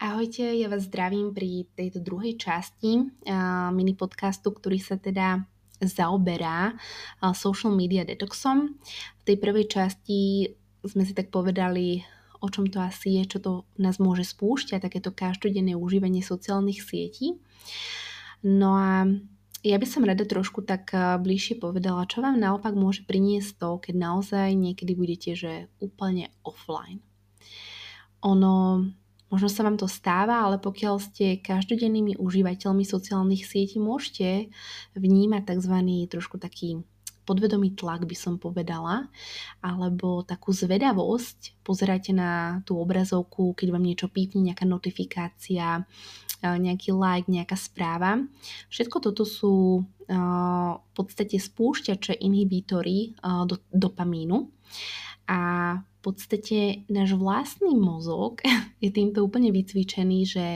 [0.00, 5.44] Ahojte, ja vás zdravím pri tejto druhej časti uh, mini podcastu, ktorý sa teda
[5.76, 8.80] zaoberá uh, social media detoxom.
[9.20, 10.48] V tej prvej časti
[10.88, 12.00] sme si tak povedali,
[12.40, 17.36] o čom to asi je, čo to nás môže spúšťať, takéto každodenné užívanie sociálnych sietí.
[18.40, 19.04] No a
[19.60, 23.94] ja by som rada trošku tak bližšie povedala, čo vám naopak môže priniesť to, keď
[24.00, 27.04] naozaj niekedy budete že úplne offline.
[28.24, 28.88] Ono
[29.30, 34.50] Možno sa vám to stáva, ale pokiaľ ste každodennými užívateľmi sociálnych sietí, môžete
[34.98, 35.76] vnímať tzv.
[36.10, 36.82] trošku taký
[37.30, 39.06] podvedomý tlak by som povedala,
[39.62, 41.62] alebo takú zvedavosť.
[41.62, 45.86] Pozerajte na tú obrazovku, keď vám niečo pípne, nejaká notifikácia,
[46.42, 48.18] nejaký like, nejaká správa.
[48.66, 53.14] Všetko toto sú v podstate spúšťače inhibítory
[53.46, 54.50] do, dopamínu
[55.30, 55.40] a
[55.78, 58.42] v podstate náš vlastný mozog
[58.82, 60.46] je týmto úplne vycvičený, že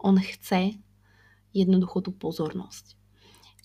[0.00, 0.80] on chce
[1.52, 2.96] jednoducho tú pozornosť.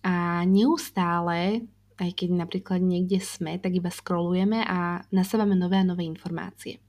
[0.04, 1.64] A neustále,
[1.96, 6.84] aj keď napríklad niekde sme, tak iba scrollujeme a nasávame nové a nové informácie.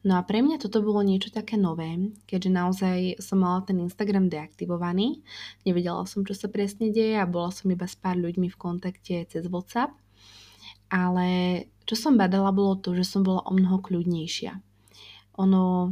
[0.00, 1.92] No a pre mňa toto bolo niečo také nové,
[2.24, 5.20] keďže naozaj som mala ten Instagram deaktivovaný,
[5.68, 9.28] nevedela som, čo sa presne deje a bola som iba s pár ľuďmi v kontakte
[9.28, 9.92] cez WhatsApp
[10.90, 11.28] ale
[11.90, 14.62] čo som badala bolo to, že som bola o mnoho kľudnejšia.
[15.42, 15.90] Ono,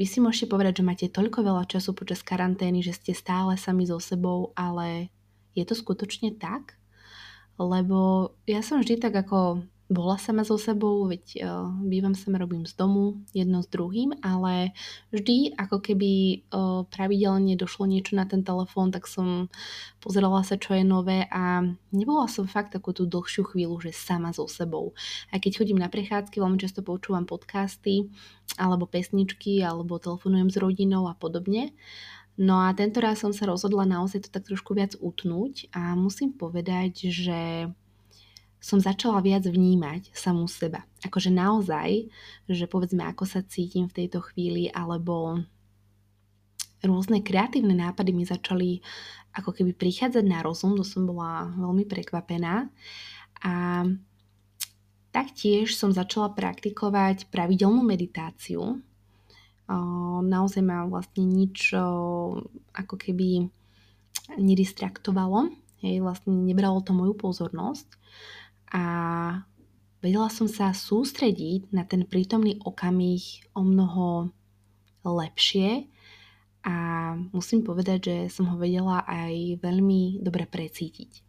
[0.00, 3.84] vy si môžete povedať, že máte toľko veľa času počas karantény, že ste stále sami
[3.84, 5.12] so sebou, ale
[5.52, 6.80] je to skutočne tak?
[7.60, 12.66] Lebo ja som vždy tak ako bola sama so sebou, veď uh, bývam sama, robím
[12.66, 14.74] z domu jedno s druhým, ale
[15.14, 19.46] vždy ako keby uh, pravidelne došlo niečo na ten telefón, tak som
[20.02, 21.62] pozerala sa, čo je nové a
[21.94, 24.92] nebola som fakt takú tú dlhšiu chvíľu, že sama so sebou.
[25.30, 28.10] A keď chodím na prechádzky, veľmi často počúvam podcasty,
[28.58, 31.70] alebo pesničky, alebo telefonujem s rodinou a podobne.
[32.34, 36.34] No a tento raz som sa rozhodla naozaj to tak trošku viac utnúť a musím
[36.34, 37.70] povedať, že
[38.64, 40.88] som začala viac vnímať samú seba.
[41.04, 42.08] Akože naozaj,
[42.48, 45.44] že povedzme, ako sa cítim v tejto chvíli, alebo
[46.80, 48.80] rôzne kreatívne nápady mi začali
[49.36, 52.72] ako keby prichádzať na rozum, to som bola veľmi prekvapená.
[53.44, 53.84] A
[55.12, 58.80] taktiež som začala praktikovať pravidelnú meditáciu.
[60.24, 61.76] Naozaj ma vlastne nič
[62.72, 63.44] ako keby
[64.40, 65.52] nedistraktovalo,
[65.84, 68.00] hej, vlastne nebralo to moju pozornosť
[68.74, 68.84] a
[70.02, 74.34] vedela som sa sústrediť na ten prítomný okamih o mnoho
[75.06, 75.86] lepšie
[76.64, 76.76] a
[77.30, 81.22] musím povedať, že som ho vedela aj veľmi dobre precítiť.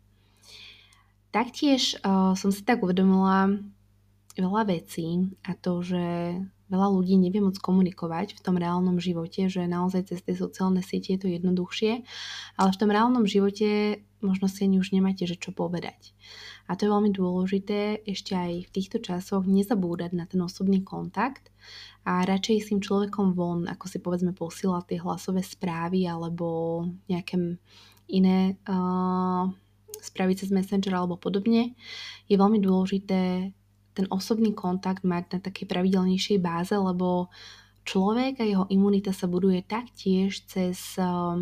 [1.29, 3.51] Taktiež uh, som si tak uvedomila
[4.39, 6.39] veľa vecí a to, že
[6.71, 11.13] veľa ľudí nevie moc komunikovať v tom reálnom živote, že naozaj cez tie sociálne siete
[11.13, 12.01] je to jednoduchšie,
[12.57, 16.17] ale v tom reálnom živote možno si ani už nemáte, že čo povedať.
[16.65, 21.53] A to je veľmi dôležité ešte aj v týchto časoch nezabúdať na ten osobný kontakt
[22.01, 27.61] a radšej s tým človekom von, ako si povedzme posielať tie hlasové správy alebo nejaké
[28.09, 29.45] iné uh,
[30.01, 31.77] správy cez Messenger alebo podobne,
[32.29, 33.53] je veľmi dôležité
[33.95, 37.31] ten osobný kontakt mať na takej pravidelnejšej báze, lebo
[37.87, 41.39] človek a jeho imunita sa buduje taktiež cez uh,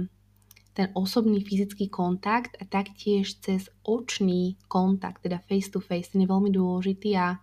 [0.74, 6.30] ten osobný fyzický kontakt a taktiež cez očný kontakt, teda face to face, ten je
[6.30, 7.38] veľmi dôležitý a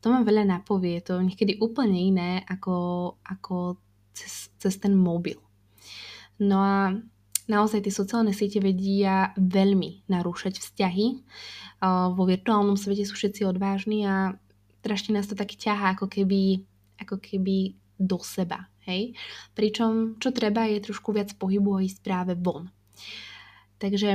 [0.00, 2.76] to mám veľa napovie, to je niekedy úplne iné ako,
[3.24, 3.80] ako
[4.12, 5.36] cez, cez ten mobil.
[6.40, 6.92] No a
[7.48, 11.06] naozaj tie sociálne siete vedia veľmi narúšať vzťahy.
[12.16, 14.36] Vo virtuálnom svete sú všetci odvážni a
[14.80, 16.64] strašne nás to tak ťahá ako keby,
[17.00, 18.68] ako keby do seba.
[18.84, 19.16] Hej?
[19.56, 22.68] Pričom čo treba je trošku viac pohybu a ísť práve von.
[23.80, 24.10] Takže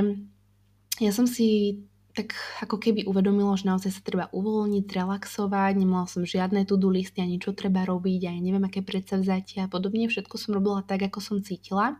[1.00, 2.34] ja som si tak
[2.66, 7.38] ako keby uvedomila, že naozaj sa treba uvoľniť, relaxovať, nemala som žiadne to-do listy ani
[7.38, 10.10] čo treba robiť, aj neviem aké predsavzatia a podobne.
[10.10, 11.96] Všetko som robila tak, ako som cítila.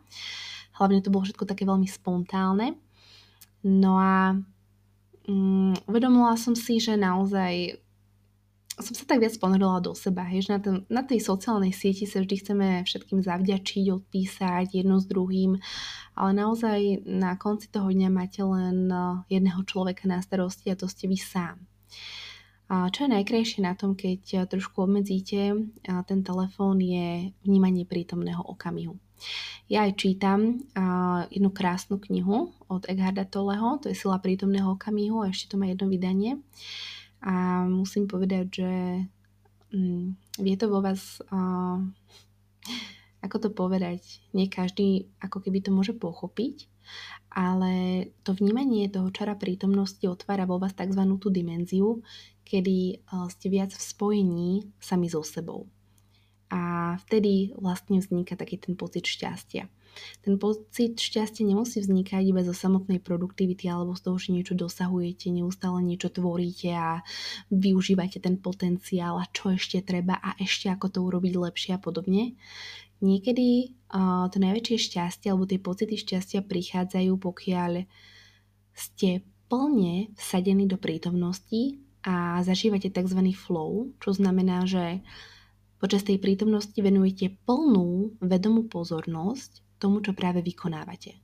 [0.76, 2.74] Hlavne to bolo všetko také veľmi spontálne.
[3.62, 4.34] No a
[5.30, 7.78] um, uvedomila som si, že naozaj
[8.82, 12.04] som sa tak viac ponorila do seba, hej, že na, ten, na tej sociálnej sieti
[12.04, 15.56] sa vždy chceme všetkým zavďačiť, odpísať jedno s druhým,
[16.16, 19.00] ale naozaj na konci toho dňa máte len eh,
[19.32, 21.62] jedného človeka na starosti a to ste vy sám.
[22.70, 27.88] A čo je najkrajšie na tom, keď eh, trošku obmedzíte eh, ten telefón, je vnímanie
[27.88, 28.96] prítomného okamihu.
[29.68, 30.64] Ja aj čítam
[31.28, 35.68] jednu krásnu knihu od Eckharda Tolleho, to je Sila prítomného okamihu a ešte to má
[35.68, 36.40] jedno vydanie.
[37.20, 38.72] A musím povedať, že
[39.76, 40.04] mm,
[40.40, 41.78] vie to vo vás uh,
[43.20, 46.68] ako to povedať, nie každý ako keby to môže pochopiť,
[47.30, 51.04] ale to vnímanie toho čara prítomnosti otvára vo vás tzv.
[51.20, 52.00] tú dimenziu,
[52.48, 54.50] kedy ste viac v spojení
[54.80, 55.68] sami so sebou.
[56.50, 59.70] A vtedy vlastne vzniká taký ten pocit šťastia.
[60.22, 65.30] Ten pocit šťastia nemusí vznikať iba zo samotnej produktivity alebo z toho, že niečo dosahujete,
[65.30, 67.02] neustále niečo tvoríte a
[67.50, 72.38] využívate ten potenciál a čo ešte treba a ešte ako to urobiť lepšie a podobne.
[73.00, 77.88] Niekedy uh, to najväčšie šťastie alebo tie pocity šťastia prichádzajú, pokiaľ
[78.76, 83.20] ste plne vsadení do prítomnosti a zažívate tzv.
[83.34, 85.00] flow, čo znamená, že
[85.80, 91.16] Počas tej prítomnosti venujete plnú vedomú pozornosť tomu, čo práve vykonávate.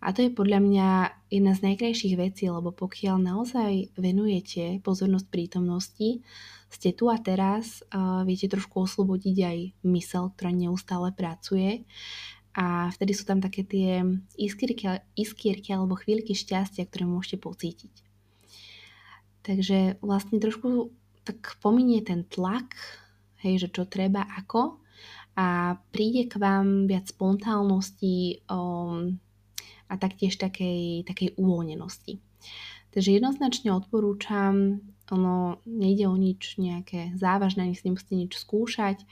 [0.00, 0.88] A to je podľa mňa
[1.30, 6.24] jedna z najkrajších vecí, lebo pokiaľ naozaj venujete pozornosť prítomnosti,
[6.72, 11.86] ste tu a teraz, uh, viete trošku oslobodiť aj mysel, ktorá neustále pracuje
[12.54, 14.02] a vtedy sú tam také tie
[14.34, 17.94] iskierky, iskierky alebo chvíľky šťastia, ktoré môžete pocítiť.
[19.44, 20.90] Takže vlastne trošku
[21.22, 22.74] tak pominie ten tlak
[23.44, 24.84] hej, že čo treba, ako
[25.34, 29.18] a príde k vám viac spontánnosti um,
[29.90, 32.22] a taktiež takej, takej uvoľnenosti.
[32.94, 34.78] Takže jednoznačne odporúčam,
[35.10, 39.02] ono nejde o nič nejaké závažné, ani si nemusíte nič skúšať,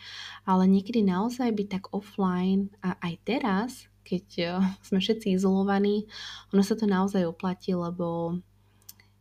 [0.47, 3.71] ale niekedy naozaj byť tak offline a aj teraz,
[4.07, 6.07] keď uh, sme všetci izolovaní,
[6.55, 8.39] ono sa to naozaj oplatí, lebo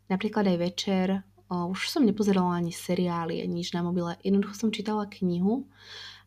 [0.06, 1.08] napríklad aj večer
[1.52, 4.16] už som nepozerala ani seriály, ani nič na mobile.
[4.24, 5.68] Jednoducho som čítala knihu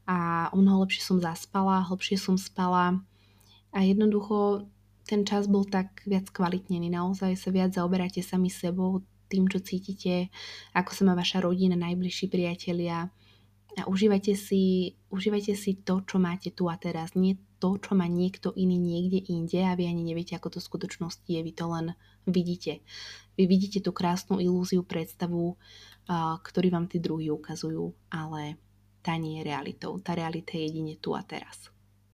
[0.05, 3.01] a o mnoho lepšie som zaspala, hlbšie som spala
[3.73, 4.69] a jednoducho
[5.09, 6.93] ten čas bol tak viac kvalitnený.
[6.93, 10.29] Naozaj sa viac zaoberáte sami sebou, tým, čo cítite,
[10.77, 13.09] ako sa má vaša rodina, najbližší priatelia.
[13.75, 17.19] A užívajte si, užívajte si to, čo máte tu a teraz.
[17.19, 20.69] Nie to, čo má niekto iný niekde inde a vy ani neviete, ako to v
[20.71, 21.43] skutočnosti je.
[21.43, 21.87] Vy to len
[22.23, 22.87] vidíte.
[23.35, 25.59] Vy vidíte tú krásnu ilúziu, predstavu,
[26.47, 28.63] ktorý vám tí druhí ukazujú, ale
[29.03, 29.99] tá nie je realitou.
[29.99, 31.74] Tá realita je jedine tu a teraz.